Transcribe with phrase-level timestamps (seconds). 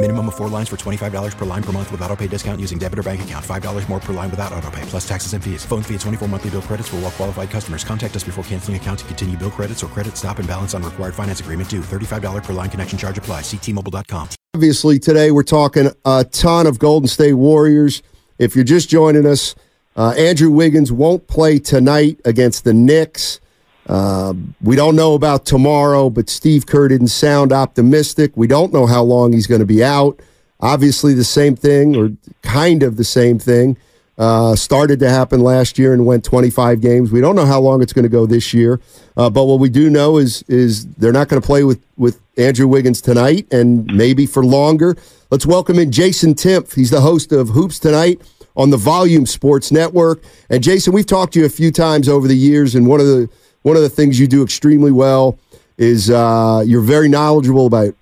[0.00, 2.78] Minimum of four lines for $25 per line per month with auto pay discount using
[2.78, 3.44] debit or bank account.
[3.44, 5.64] $5 more per line without auto pay, plus taxes and fees.
[5.64, 7.82] Phone fee at 24 monthly bill credits for all well qualified customers.
[7.82, 10.84] Contact us before canceling account to continue bill credits or credit stop and balance on
[10.84, 11.80] required finance agreement due.
[11.80, 13.40] $35 per line connection charge apply.
[13.40, 14.28] Ctmobile.com.
[14.54, 18.00] Obviously, today we're talking a ton of Golden State Warriors.
[18.38, 19.56] If you're just joining us,
[19.96, 23.40] uh, Andrew Wiggins won't play tonight against the Knicks.
[23.88, 28.32] Uh, we don't know about tomorrow, but Steve Kerr didn't sound optimistic.
[28.34, 30.20] We don't know how long he's going to be out.
[30.60, 32.10] Obviously, the same thing, or
[32.42, 33.76] kind of the same thing,
[34.18, 37.12] uh, started to happen last year and went 25 games.
[37.12, 38.80] We don't know how long it's going to go this year,
[39.16, 42.20] uh, but what we do know is is they're not going to play with with
[42.36, 44.96] Andrew Wiggins tonight, and maybe for longer.
[45.30, 46.74] Let's welcome in Jason Timpf.
[46.74, 48.20] He's the host of Hoops Tonight
[48.56, 50.22] on the Volume Sports Network.
[50.50, 53.06] And Jason, we've talked to you a few times over the years, and one of
[53.06, 53.28] the
[53.62, 55.38] one of the things you do extremely well
[55.76, 57.94] is uh, you're very knowledgeable about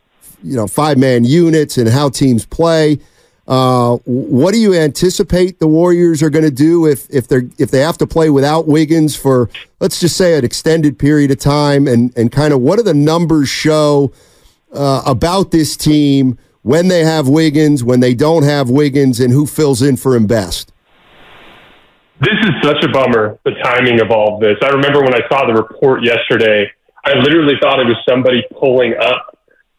[0.43, 2.99] you know five man units and how teams play.
[3.49, 7.71] Uh, what do you anticipate the Warriors are going to do if if they if
[7.71, 11.87] they have to play without Wiggins for let's just say an extended period of time
[11.87, 14.13] and and kind of what do the numbers show
[14.73, 19.47] uh, about this team when they have Wiggins, when they don't have Wiggins, and who
[19.47, 20.73] fills in for him best?
[22.21, 24.57] This is such a bummer, the timing of all of this.
[24.63, 26.71] I remember when I saw the report yesterday,
[27.05, 29.37] I literally thought it was somebody pulling up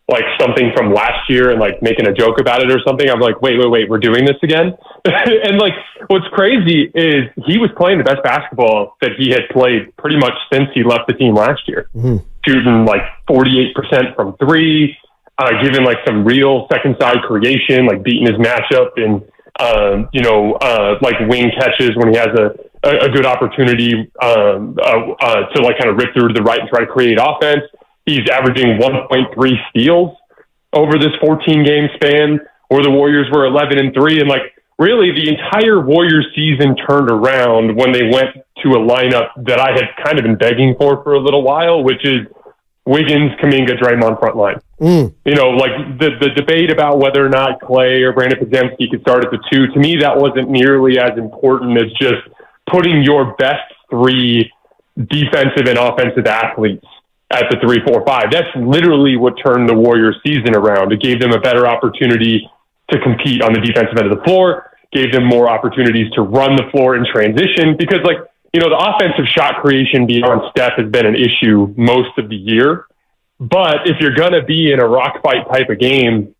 [0.10, 3.10] like something from last year and like making a joke about it or something.
[3.10, 4.78] I'm like, wait, wait, wait, we're doing this again.
[5.06, 5.74] and like,
[6.08, 10.34] what's crazy is he was playing the best basketball that he had played pretty much
[10.52, 12.18] since he left the team last year, mm-hmm.
[12.46, 14.98] shooting like 48% from three,
[15.38, 19.22] uh, giving like some real second side creation, like beating his matchup and,
[19.60, 24.12] um, you know, uh, like wing catches when he has a, a, a good opportunity
[24.22, 26.88] um, uh, uh, to like kind of rip through to the right and try to
[26.88, 27.64] create offense.
[28.06, 30.16] He's averaging 1.3 steals
[30.74, 35.12] over this 14 game span, where the Warriors were 11 and three, and like really
[35.12, 39.90] the entire Warriors season turned around when they went to a lineup that I had
[40.04, 42.28] kind of been begging for for a little while, which is
[42.86, 44.60] Wiggins, Kuminga, Draymond front line.
[44.80, 45.14] Mm.
[45.26, 49.02] You know, like the the debate about whether or not Klay or Brandon Podziemski could
[49.02, 52.22] start at the two, to me, that wasn't nearly as important as just
[52.70, 54.52] putting your best three
[54.96, 56.86] defensive and offensive athletes
[57.32, 58.32] at the three, four, five.
[58.32, 60.92] That's literally what turned the Warriors season around.
[60.92, 62.50] It gave them a better opportunity
[62.92, 66.56] to compete on the defensive end of the floor, gave them more opportunities to run
[66.56, 68.18] the floor in transition because like,
[68.54, 72.36] you know, the offensive shot creation beyond Steph has been an issue most of the
[72.36, 72.86] year.
[73.40, 76.34] But if you're going to be in a rock fight type of game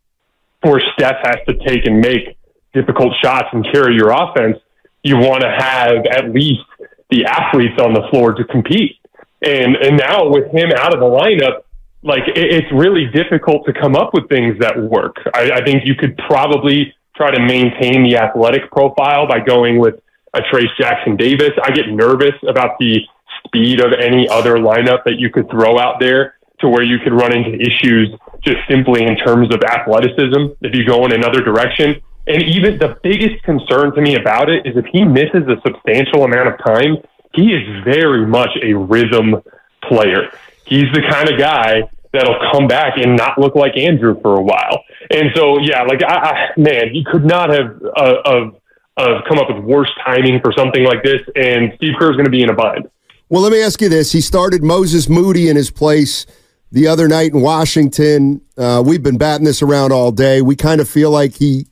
[0.62, 2.36] where Steph has to take and make
[2.74, 4.58] difficult shots and carry your offense,
[5.02, 6.64] you want to have at least
[7.10, 8.96] the athletes on the floor to compete.
[9.42, 11.62] And and now with him out of the lineup,
[12.02, 15.16] like it, it's really difficult to come up with things that work.
[15.32, 20.00] I, I think you could probably try to maintain the athletic profile by going with
[20.34, 21.50] a Trayce Jackson-Davis.
[21.62, 23.00] I get nervous about the
[23.46, 27.12] speed of any other lineup that you could throw out there to where you could
[27.12, 28.10] run into issues
[28.42, 32.00] just simply in terms of athleticism if you go in another direction.
[32.26, 36.24] And even the biggest concern to me about it is if he misses a substantial
[36.24, 36.96] amount of time,
[37.34, 39.36] he is very much a rhythm
[39.82, 40.30] player.
[40.66, 41.82] He's the kind of guy
[42.12, 44.84] that'll come back and not look like Andrew for a while.
[45.10, 48.56] And so, yeah, like I, I man, he could not have uh, of
[48.96, 51.20] uh, come up with worse timing for something like this.
[51.36, 52.90] And Steve Kerr is going to be in a bind.
[53.28, 56.26] Well, let me ask you this: He started Moses Moody in his place
[56.70, 58.40] the other night in Washington.
[58.56, 60.42] Uh, we've been batting this around all day.
[60.42, 61.66] We kind of feel like he,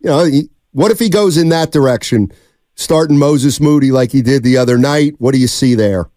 [0.00, 2.32] you know, he, what if he goes in that direction?
[2.80, 5.14] starting Moses Moody like he did the other night.
[5.18, 6.08] What do you see there?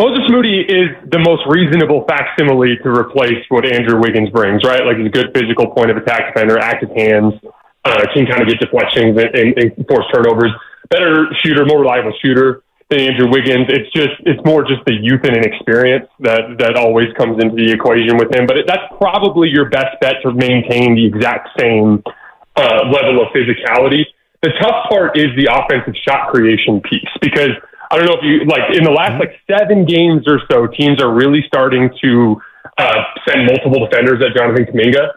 [0.00, 4.84] Moses Moody is the most reasonable facsimile to replace what Andrew Wiggins brings, right?
[4.84, 7.34] Like he's a good physical point of attack defender, active hands,
[7.84, 10.52] uh, can kind of get deflections and, and, and force turnovers.
[10.90, 12.62] Better shooter, more reliable shooter.
[12.90, 13.66] Than Andrew Wiggins.
[13.68, 17.72] It's just it's more just the youth and inexperience that that always comes into the
[17.72, 18.46] equation with him.
[18.46, 22.02] But it, that's probably your best bet to maintain the exact same
[22.56, 24.04] uh, level of physicality.
[24.42, 27.50] The tough part is the offensive shot creation piece because
[27.90, 31.02] I don't know if you like in the last like seven games or so, teams
[31.02, 32.40] are really starting to
[32.78, 35.12] uh, send multiple defenders at Jonathan Kuminga.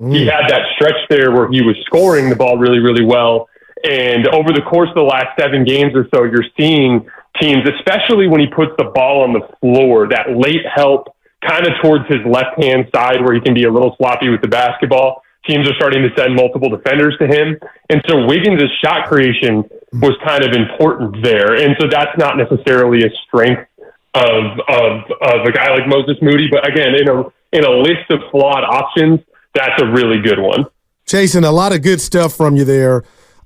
[0.00, 0.14] Mm.
[0.16, 3.48] He had that stretch there where he was scoring the ball really, really well.
[3.84, 7.08] And over the course of the last seven games or so, you're seeing
[7.40, 11.14] teams, especially when he puts the ball on the floor, that late help
[11.46, 14.40] kind of towards his left hand side where he can be a little sloppy with
[14.40, 15.22] the basketball.
[15.46, 17.58] Teams are starting to send multiple defenders to him.
[17.90, 21.54] And so Wiggins' shot creation was kind of important there.
[21.54, 23.68] And so that's not necessarily a strength
[24.14, 26.48] of, of, of a guy like Moses Moody.
[26.48, 29.20] But again, in a, in a list of flawed options,
[29.54, 30.66] that's a really good one.
[31.06, 33.02] Jason, a lot of good stuff from you there.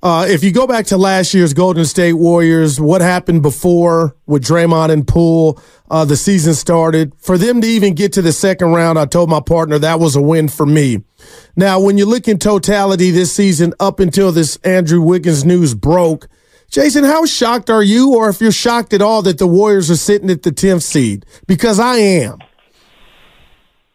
[0.06, 4.44] Uh, if you go back to last year's Golden State Warriors, what happened before with
[4.44, 5.61] Draymond and Poole,
[5.91, 9.29] uh, the season started, for them to even get to the second round, I told
[9.29, 11.03] my partner that was a win for me.
[11.56, 16.29] Now, when you look in totality this season up until this Andrew Wiggins news broke,
[16.70, 19.97] Jason, how shocked are you, or if you're shocked at all that the Warriors are
[19.97, 21.26] sitting at the 10th seed?
[21.49, 22.38] Because I am.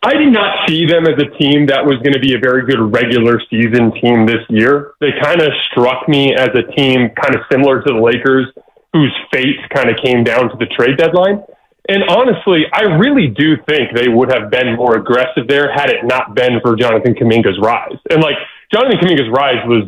[0.03, 2.65] I did not see them as a team that was going to be a very
[2.65, 4.93] good regular season team this year.
[4.99, 8.49] They kind of struck me as a team kind of similar to the Lakers,
[8.93, 11.45] whose fate kind of came down to the trade deadline.
[11.87, 16.03] And honestly, I really do think they would have been more aggressive there had it
[16.03, 17.97] not been for Jonathan Kuminga's rise.
[18.09, 18.37] And like
[18.73, 19.85] Jonathan Kuminga's rise was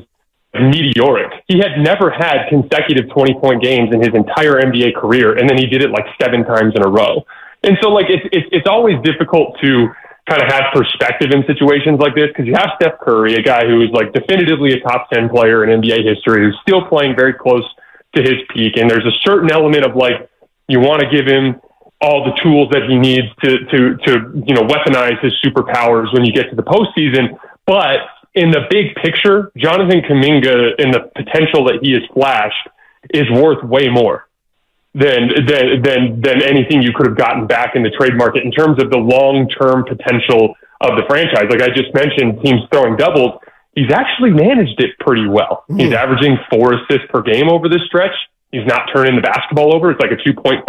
[0.54, 1.32] meteoric.
[1.48, 5.58] He had never had consecutive 20 point games in his entire NBA career, and then
[5.58, 7.26] he did it like seven times in a row.
[7.64, 9.88] And so, like, it's, it's, it's always difficult to
[10.30, 13.66] kind of have perspective in situations like this because you have Steph Curry, a guy
[13.66, 17.34] who is like definitively a top 10 player in NBA history, who's still playing very
[17.34, 17.66] close
[18.16, 18.78] to his peak.
[18.78, 20.30] And there's a certain element of like,
[20.68, 21.60] you want to give him
[22.00, 26.24] all the tools that he needs to, to, to, you know, weaponize his superpowers when
[26.24, 27.38] you get to the postseason.
[27.66, 28.00] But
[28.34, 32.68] in the big picture, Jonathan Kuminga and the potential that he has flashed
[33.14, 34.28] is worth way more
[34.94, 38.52] than than than than anything you could have gotten back in the trade market in
[38.52, 41.50] terms of the long term potential of the franchise.
[41.50, 43.40] Like I just mentioned, teams throwing doubles.
[43.76, 45.66] He's actually managed it pretty well.
[45.70, 45.82] Mm.
[45.82, 48.14] He's averaging four assists per game over this stretch.
[48.52, 49.90] He's not turning the basketball over.
[49.90, 50.62] It's like a 2.5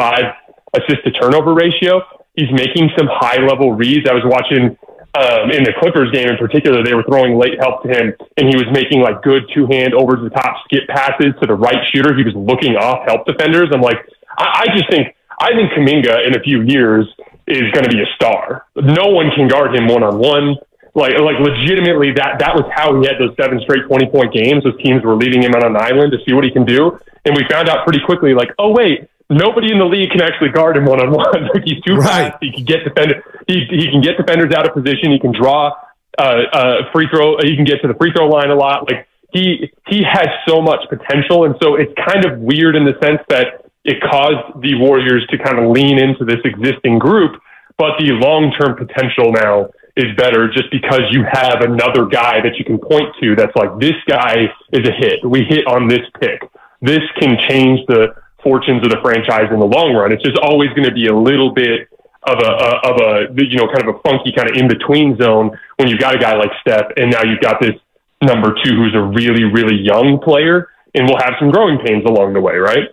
[0.72, 2.00] assist to turnover ratio.
[2.32, 4.08] He's making some high level reads.
[4.08, 4.78] I was watching
[5.14, 8.48] um, in the Clippers game in particular, they were throwing late help to him, and
[8.48, 11.78] he was making like good two hand over the top skip passes to the right
[11.94, 12.16] shooter.
[12.16, 13.70] He was looking off help defenders.
[13.70, 14.02] I'm like,
[14.38, 17.06] I, I just think I think Kuminga in a few years
[17.46, 18.66] is going to be a star.
[18.76, 20.56] No one can guard him one on one.
[20.94, 24.62] Like like legitimately that that was how he had those seven straight twenty point games.
[24.62, 27.34] Those teams were leaving him on an island to see what he can do, and
[27.34, 30.76] we found out pretty quickly like oh wait nobody in the league can actually guard
[30.76, 31.48] him one on one.
[31.54, 32.32] Like he's too right.
[32.32, 32.38] fast.
[32.40, 33.22] He can get defender.
[33.46, 35.10] He he can get defenders out of position.
[35.10, 35.72] He can draw
[36.18, 37.36] uh, uh, free throw.
[37.42, 38.90] He can get to the free throw line a lot.
[38.90, 42.94] Like he he has so much potential, and so it's kind of weird in the
[43.02, 47.40] sense that it caused the Warriors to kind of lean into this existing group,
[47.76, 52.56] but the long term potential now is better just because you have another guy that
[52.58, 55.24] you can point to that's like, this guy is a hit.
[55.24, 56.42] We hit on this pick.
[56.80, 60.12] This can change the fortunes of the franchise in the long run.
[60.12, 61.88] It's just always going to be a little bit
[62.26, 62.52] of a,
[62.88, 66.00] of a, you know, kind of a funky kind of in between zone when you've
[66.00, 67.74] got a guy like Steph and now you've got this
[68.22, 72.32] number two who's a really, really young player and will have some growing pains along
[72.32, 72.88] the way, right?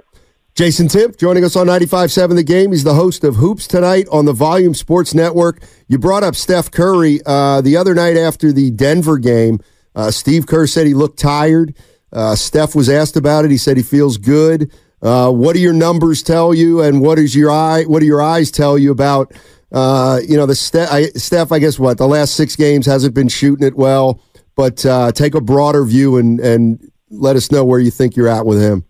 [0.53, 2.71] Jason Timpf joining us on 95.7 The Game.
[2.73, 5.63] He's the host of Hoops Tonight on the Volume Sports Network.
[5.87, 9.61] You brought up Steph Curry uh, the other night after the Denver game.
[9.95, 11.73] Uh, Steve Kerr said he looked tired.
[12.11, 13.51] Uh, Steph was asked about it.
[13.51, 14.73] He said he feels good.
[15.01, 17.83] Uh, what do your numbers tell you, and what is your eye?
[17.83, 19.33] What do your eyes tell you about?
[19.71, 20.91] Uh, you know, the Steph.
[20.91, 21.53] I, Steph.
[21.53, 24.21] I guess what the last six games hasn't been shooting it well.
[24.55, 28.27] But uh, take a broader view and and let us know where you think you're
[28.27, 28.85] at with him.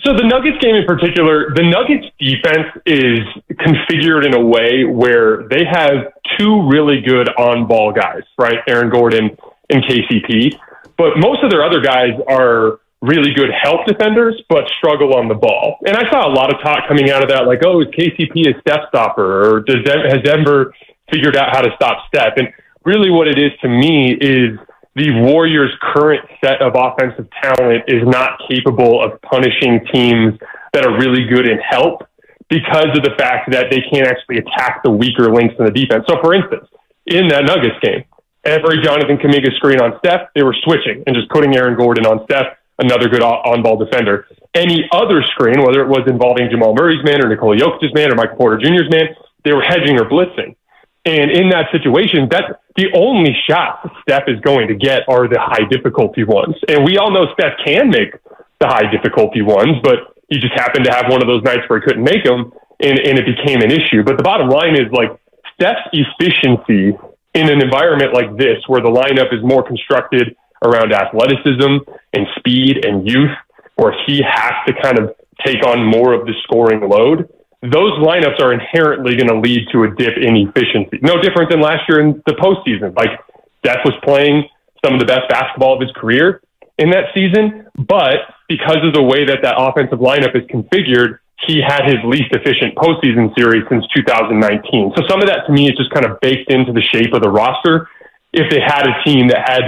[0.00, 3.20] So the Nuggets game in particular, the Nuggets defense is
[3.60, 8.58] configured in a way where they have two really good on ball guys, right?
[8.66, 9.36] Aaron Gordon
[9.68, 10.56] and KCP.
[10.96, 15.34] But most of their other guys are really good help defenders, but struggle on the
[15.34, 15.76] ball.
[15.84, 18.48] And I saw a lot of talk coming out of that, like, oh, is KCP
[18.48, 19.56] a Steph stopper?
[19.56, 20.72] Or does has Denver
[21.12, 22.38] figured out how to stop Steph?
[22.38, 22.48] And
[22.84, 24.58] really what it is to me is–
[24.94, 30.38] the Warriors' current set of offensive talent is not capable of punishing teams
[30.74, 32.06] that are really good in help
[32.48, 36.04] because of the fact that they can't actually attack the weaker links in the defense.
[36.08, 36.68] So, for instance,
[37.06, 38.04] in that Nuggets game,
[38.44, 42.24] every Jonathan Kuminga screen on Steph, they were switching and just putting Aaron Gordon on
[42.24, 42.58] Steph.
[42.78, 44.26] another good on ball defender.
[44.54, 48.16] Any other screen, whether it was involving Jamal Murray's man or Nikola Jokic's man or
[48.16, 50.56] Michael Porter Jr.'s man, they were hedging or blitzing.
[51.04, 55.38] And in that situation, that the only shots Steph is going to get are the
[55.40, 56.54] high difficulty ones.
[56.68, 58.14] And we all know Steph can make
[58.60, 61.80] the high difficulty ones, but he just happened to have one of those nights where
[61.80, 64.04] he couldn't make them, and, and it became an issue.
[64.04, 65.10] But the bottom line is like
[65.54, 66.96] Steph's efficiency
[67.34, 71.82] in an environment like this, where the lineup is more constructed around athleticism
[72.12, 73.34] and speed and youth,
[73.74, 77.28] where he has to kind of take on more of the scoring load
[77.62, 80.98] those lineups are inherently going to lead to a dip in efficiency.
[81.00, 82.96] No different than last year in the postseason.
[82.96, 83.20] Like
[83.58, 84.48] Steph was playing
[84.84, 86.42] some of the best basketball of his career
[86.78, 91.62] in that season, but because of the way that that offensive lineup is configured, he
[91.62, 94.92] had his least efficient postseason series since 2019.
[94.96, 97.22] So some of that to me is just kind of baked into the shape of
[97.22, 97.88] the roster.
[98.32, 99.62] If they had a team that had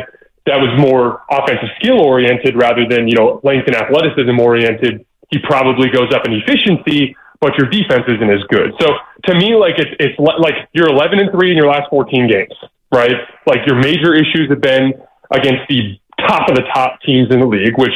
[0.47, 5.39] that was more offensive skill oriented rather than you know length and athleticism oriented, he
[5.39, 8.73] probably goes up in efficiency but your defense isn't as good.
[8.81, 8.89] So
[9.29, 12.57] to me, like it's it's like you're 11 and three in your last 14 games,
[12.89, 13.13] right?
[13.45, 14.97] Like your major issues have been
[15.29, 17.93] against the top of the top teams in the league, which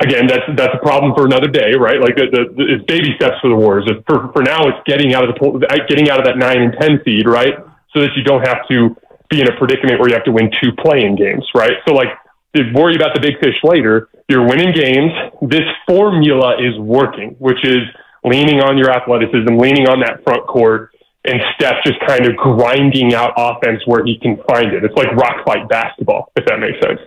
[0.00, 2.00] again, that's that's a problem for another day, right?
[2.00, 3.84] Like the, the, the it's baby steps for the Warriors.
[4.08, 6.72] For for now, it's getting out of the uh, getting out of that nine and
[6.80, 7.52] ten seed, right?
[7.92, 8.96] So that you don't have to
[9.28, 11.76] be in a predicament where you have to win two play-in games, right?
[11.86, 12.08] So like
[12.72, 14.08] worry about the big fish later.
[14.28, 15.12] You're winning games.
[15.42, 17.84] This formula is working, which is
[18.24, 20.92] leaning on your athleticism, leaning on that front court,
[21.24, 24.84] and Steph just kind of grinding out offense where he can find it.
[24.84, 27.00] It's like rock fight basketball, if that makes sense.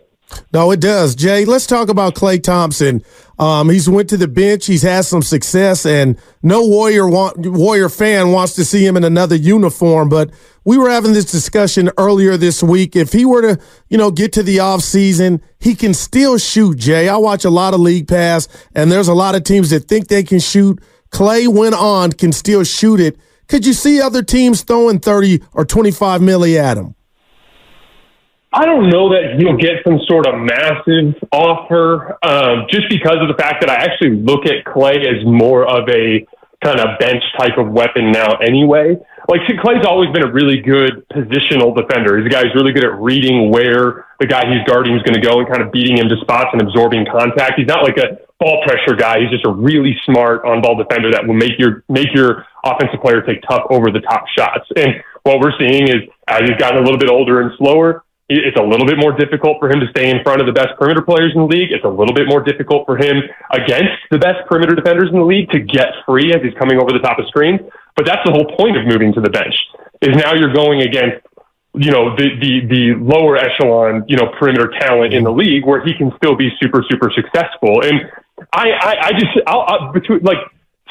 [0.51, 1.15] No, it does.
[1.15, 3.03] Jay, let's talk about Klay Thompson.
[3.38, 4.65] Um, he's went to the bench.
[4.65, 9.03] He's had some success, and no Warrior want, Warrior fan wants to see him in
[9.03, 10.10] another uniform.
[10.10, 10.32] But
[10.63, 12.96] we were having this discussion earlier this week.
[12.96, 16.77] If he were to, you know, get to the off season, he can still shoot.
[16.77, 19.82] Jay, I watch a lot of league pass, and there's a lot of teams that
[19.82, 20.82] think they can shoot
[21.13, 23.17] Klay went on, can still shoot it.
[23.48, 26.96] Could you see other teams throwing 30 or 25 milli at him?
[28.51, 33.27] I don't know that he'll get some sort of massive offer um, just because of
[33.27, 36.25] the fact that I actually look at Klay as more of a
[36.63, 38.96] kind of bench type of weapon now anyway.
[39.30, 42.18] Like Klay's always been a really good positional defender.
[42.18, 45.15] He's a guy who's really good at reading where the guy he's guarding is going
[45.15, 47.53] to go and kind of beating him to spots and absorbing contact.
[47.58, 49.22] He's not like a ball pressure guy.
[49.22, 53.00] He's just a really smart on ball defender that will make your make your offensive
[53.01, 54.68] player take tough over the top shots.
[54.75, 58.03] And what we're seeing is as he's gotten a little bit older and slower,
[58.42, 60.78] it's a little bit more difficult for him to stay in front of the best
[60.80, 61.72] perimeter players in the league.
[61.72, 63.22] It's a little bit more difficult for him
[63.52, 66.92] against the best perimeter defenders in the league to get free as he's coming over
[66.92, 67.62] the top of screens.
[67.96, 69.56] But that's the whole point of moving to the bench
[70.02, 71.25] is now you're going against
[71.75, 75.84] you know the the the lower echelon you know perimeter talent in the league where
[75.84, 78.12] he can still be super super successful and
[78.52, 80.38] I, I, I just, I'll, I'll, between, like,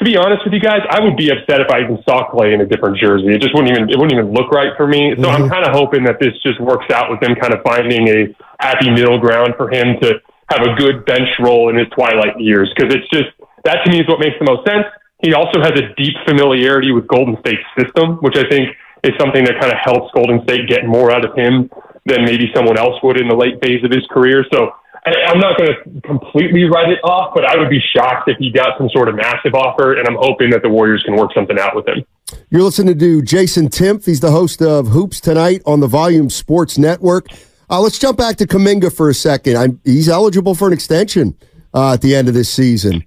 [0.03, 2.53] to be honest with you guys, I would be upset if I even saw Klay
[2.53, 3.31] in a different jersey.
[3.31, 5.15] It just wouldn't even, it wouldn't even look right for me.
[5.15, 5.43] So mm-hmm.
[5.43, 8.35] I'm kind of hoping that this just works out with them kind of finding a
[8.59, 10.19] happy middle ground for him to
[10.51, 12.67] have a good bench role in his twilight years.
[12.77, 13.31] Cause it's just,
[13.63, 14.83] that to me is what makes the most sense.
[15.23, 18.75] He also has a deep familiarity with Golden State's system, which I think
[19.07, 21.71] is something that kind of helps Golden State get more out of him
[22.05, 24.43] than maybe someone else would in the late phase of his career.
[24.51, 28.37] So I'm not going to completely write it off, but I would be shocked if
[28.37, 31.31] he got some sort of massive offer, and I'm hoping that the Warriors can work
[31.33, 32.05] something out with him.
[32.49, 34.05] You're listening to Jason Timpf.
[34.05, 37.27] He's the host of Hoops Tonight on the Volume Sports Network.
[37.69, 39.57] Uh, let's jump back to Kuminga for a second.
[39.57, 41.35] I'm, he's eligible for an extension
[41.73, 43.03] uh, at the end of this season.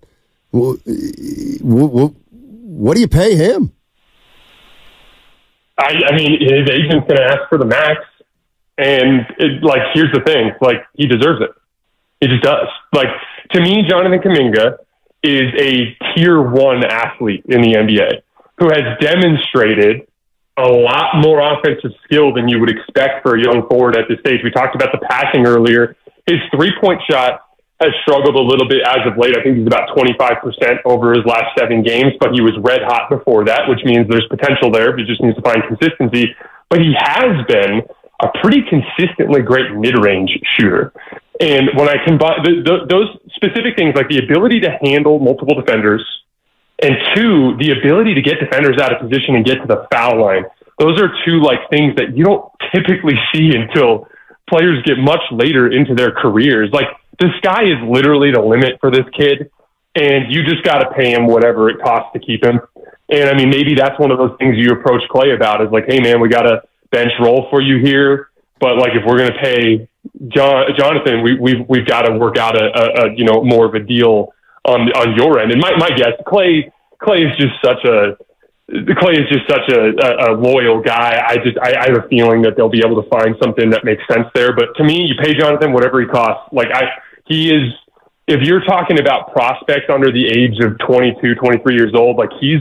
[0.51, 0.79] What,
[1.63, 3.73] what do you pay him?
[5.79, 8.01] I, I mean, his agent's going to ask for the max,
[8.79, 11.51] and it, like, here's the thing: like, he deserves it.
[12.27, 12.67] It just does.
[12.93, 13.07] Like
[13.53, 14.79] to me, Jonathan Kuminga
[15.23, 18.23] is a tier one athlete in the NBA
[18.59, 20.09] who has demonstrated
[20.59, 24.19] a lot more offensive skill than you would expect for a young forward at this
[24.27, 24.41] stage.
[24.43, 25.95] We talked about the passing earlier.
[26.27, 27.47] His three point shot
[27.79, 29.39] has struggled a little bit as of late.
[29.39, 33.07] I think he's about 25% over his last seven games, but he was red hot
[33.09, 34.97] before that, which means there's potential there.
[34.97, 36.35] He just needs to find consistency.
[36.71, 37.87] But he has been
[38.23, 40.93] a pretty consistently great mid range shooter.
[41.41, 45.55] And when I combine the, the, those specific things, like the ability to handle multiple
[45.55, 46.05] defenders,
[46.83, 50.21] and two, the ability to get defenders out of position and get to the foul
[50.21, 50.45] line,
[50.79, 54.09] those are two like things that you don't typically see until
[54.49, 56.71] players get much later into their careers.
[56.73, 56.87] Like
[57.19, 59.51] the sky is literally the limit for this kid,
[59.95, 62.61] and you just got to pay him whatever it costs to keep him.
[63.09, 65.85] And I mean, maybe that's one of those things you approach Klay about is like,
[65.89, 69.39] hey man, we got a bench role for you here, but like if we're to
[69.41, 69.89] pay
[70.29, 73.67] John, Jonathan, we, we've we've got to work out a, a, a you know more
[73.67, 74.33] of a deal
[74.65, 75.53] on on your end.
[75.53, 76.71] And my my guess, Klay
[77.01, 78.17] Klay is just such a
[78.69, 81.23] Klay is just such a, a, loyal guy.
[81.25, 83.85] I just I, I have a feeling that they'll be able to find something that
[83.85, 84.55] makes sense there.
[84.57, 86.53] But to me, you pay Jonathan whatever he costs.
[86.53, 86.83] Like I,
[87.27, 87.73] he is.
[88.27, 92.59] If you're talking about prospects under the age of 22, 23 years old, like he's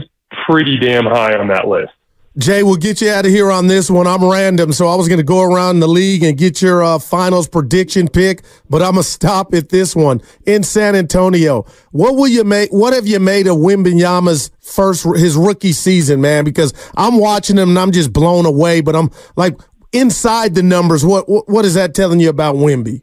[0.48, 1.90] pretty damn high on that list.
[2.38, 4.06] Jay, we'll get you out of here on this one.
[4.06, 6.98] I'm random, so I was going to go around the league and get your uh,
[6.98, 11.64] finals prediction pick, but I'm gonna stop at this one in San Antonio.
[11.92, 12.70] What will you make?
[12.70, 16.44] What have you made of Wembanyama's first his rookie season, man?
[16.44, 18.82] Because I'm watching him and I'm just blown away.
[18.82, 19.58] But I'm like
[19.92, 21.06] inside the numbers.
[21.06, 23.00] What what, what is that telling you about Wemby?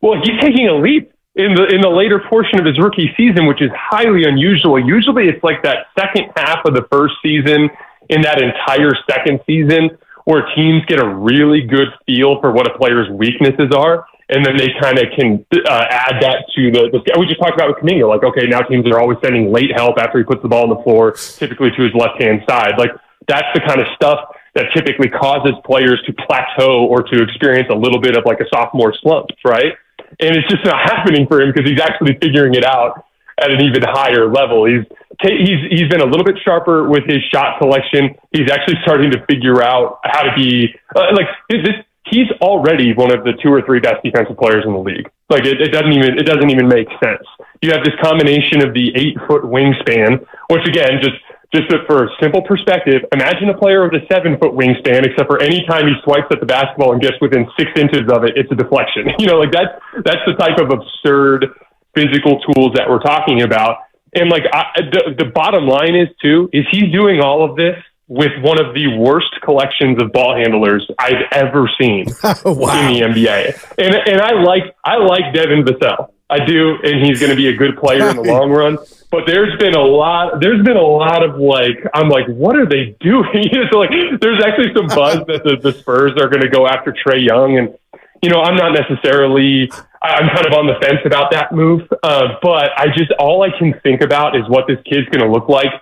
[0.00, 3.46] Well, he's taking a leap in the in the later portion of his rookie season,
[3.46, 4.78] which is highly unusual.
[4.78, 7.70] Usually, it's like that second half of the first season
[8.08, 9.90] in that entire second season
[10.24, 14.06] where teams get a really good feel for what a player's weaknesses are.
[14.30, 17.18] And then they kind of can uh, add that to the, the.
[17.18, 19.98] We just talked about with Kuminga, like okay, now teams are always sending late help
[19.98, 22.78] after he puts the ball on the floor, typically to his left hand side.
[22.78, 22.90] Like
[23.28, 24.20] that's the kind of stuff
[24.54, 28.48] that typically causes players to plateau or to experience a little bit of like a
[28.48, 29.74] sophomore slump, right?
[30.20, 33.04] And it's just not happening for him because he's actually figuring it out
[33.40, 34.64] at an even higher level.
[34.64, 34.84] He's
[35.22, 38.14] he's he's been a little bit sharper with his shot selection.
[38.32, 41.74] He's actually starting to figure out how to be uh, like this.
[42.06, 45.08] He's already one of the two or three best defensive players in the league.
[45.30, 47.24] Like it, it doesn't even it doesn't even make sense.
[47.62, 51.16] You have this combination of the eight foot wingspan, which again just
[51.54, 55.40] just for a simple perspective, imagine a player with a seven foot wingspan, except for
[55.40, 58.50] any time he swipes at the basketball and gets within six inches of it, it's
[58.50, 59.08] a deflection.
[59.18, 59.72] You know, like that's,
[60.04, 61.46] that's the type of absurd
[61.94, 63.78] physical tools that we're talking about.
[64.14, 67.76] And like I, the, the bottom line is too, is he's doing all of this
[68.06, 72.06] with one of the worst collections of ball handlers I've ever seen
[72.44, 72.88] wow.
[72.88, 73.74] in the NBA.
[73.78, 76.10] And, and I like, I like Devin Vassell.
[76.30, 78.78] I do, and he's going to be a good player in the long run.
[79.10, 80.40] But there's been a lot.
[80.40, 83.28] There's been a lot of like, I'm like, what are they doing?
[83.34, 83.90] it's like
[84.20, 87.58] there's actually some buzz that the, the Spurs are going to go after Trae Young,
[87.58, 87.76] and
[88.22, 89.70] you know, I'm not necessarily.
[90.02, 93.56] I'm kind of on the fence about that move, uh, but I just all I
[93.56, 95.72] can think about is what this kid's going to look like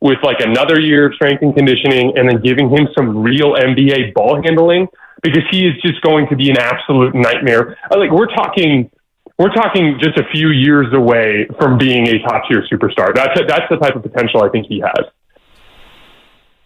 [0.00, 4.14] with like another year of strength and conditioning, and then giving him some real NBA
[4.14, 4.88] ball handling
[5.22, 7.78] because he is just going to be an absolute nightmare.
[7.90, 8.90] Like we're talking
[9.38, 13.14] we're talking just a few years away from being a top tier superstar.
[13.14, 15.06] That's that's the type of potential I think he has.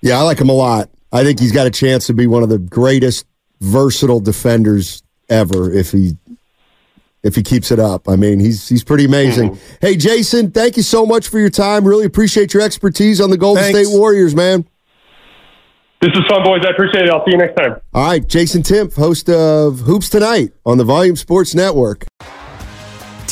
[0.01, 0.91] Yeah, I like him a lot.
[1.13, 3.27] I think he's got a chance to be one of the greatest
[3.61, 6.17] versatile defenders ever if he
[7.23, 8.09] if he keeps it up.
[8.09, 9.51] I mean, he's he's pretty amazing.
[9.51, 9.77] Mm-hmm.
[9.81, 11.87] Hey, Jason, thank you so much for your time.
[11.87, 13.89] Really appreciate your expertise on the Golden Thanks.
[13.89, 14.67] State Warriors, man.
[16.03, 16.61] This is fun, boys.
[16.65, 17.11] I appreciate it.
[17.11, 17.81] I'll see you next time.
[17.95, 22.05] All right, Jason Timpf, host of Hoops Tonight on the Volume Sports Network.